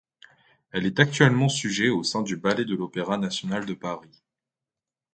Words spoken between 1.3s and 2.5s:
sujet au sein du